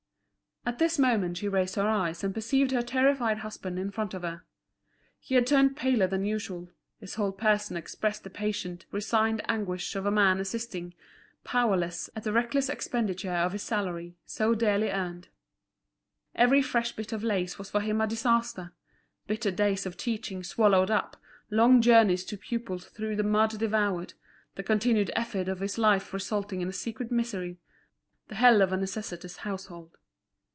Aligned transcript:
At 0.63 0.77
this 0.77 0.99
moment 0.99 1.37
she 1.37 1.47
raised 1.47 1.73
her 1.73 1.87
eyes 1.87 2.23
and 2.23 2.35
perceived 2.35 2.69
her 2.69 2.83
terrified 2.83 3.39
husband 3.39 3.79
in 3.79 3.89
front 3.89 4.13
of 4.13 4.21
her. 4.21 4.43
He 5.19 5.33
had 5.33 5.47
turned 5.47 5.75
paler 5.75 6.05
than 6.05 6.23
usual, 6.23 6.69
his 6.99 7.15
whole 7.15 7.31
person 7.31 7.75
expressed 7.75 8.23
the 8.23 8.29
patient, 8.29 8.85
resigned 8.91 9.41
anguish 9.49 9.95
of 9.95 10.05
a 10.05 10.11
man 10.11 10.39
assisting, 10.39 10.93
powerless, 11.43 12.11
at 12.15 12.23
the 12.25 12.31
reckless 12.31 12.69
expenditure 12.69 13.31
of 13.33 13.53
his 13.53 13.63
salary, 13.63 14.15
so 14.27 14.53
dearly 14.53 14.91
earned. 14.91 15.29
Every 16.35 16.61
fresh 16.61 16.91
bit 16.91 17.11
of 17.11 17.23
lace 17.23 17.57
was 17.57 17.71
for 17.71 17.81
him 17.81 17.99
a 17.99 18.05
disaster; 18.05 18.71
bitter 19.25 19.49
days 19.49 19.87
of 19.87 19.97
teaching 19.97 20.43
swallowed 20.43 20.91
up, 20.91 21.17
long 21.49 21.81
journeys 21.81 22.23
to 22.25 22.37
pupils 22.37 22.85
through 22.85 23.15
the 23.15 23.23
mud 23.23 23.57
devoured, 23.57 24.13
the 24.53 24.61
continued 24.61 25.09
effort 25.15 25.47
of 25.47 25.59
his 25.59 25.79
life 25.79 26.13
resulting 26.13 26.61
in 26.61 26.69
a 26.69 26.71
secret 26.71 27.11
misery, 27.11 27.57
the 28.27 28.35
hell 28.35 28.61
of 28.61 28.71
a 28.71 28.77
necessitous 28.77 29.37
household. 29.37 29.97